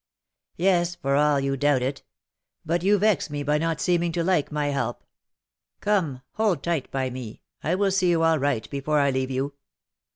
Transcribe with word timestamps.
"Yes, 0.57 0.95
for 0.95 1.13
all 1.15 1.39
you 1.39 1.55
doubt 1.55 1.83
it; 1.83 2.01
but 2.65 2.81
you 2.81 2.97
vex 2.97 3.29
me 3.29 3.43
by 3.43 3.59
not 3.59 3.79
seeming 3.79 4.11
to 4.13 4.23
like 4.23 4.51
my 4.51 4.69
help. 4.69 5.03
Come, 5.79 6.23
hold 6.31 6.63
tight 6.63 6.89
by 6.89 7.11
me; 7.11 7.43
I 7.63 7.75
will 7.75 7.91
see 7.91 8.09
you 8.09 8.23
all 8.23 8.39
right 8.39 8.67
before 8.71 8.97
I 8.97 9.11
leave 9.11 9.29
you." 9.29 9.53